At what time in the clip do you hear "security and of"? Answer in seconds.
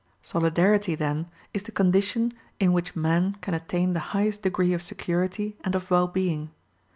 4.81-5.91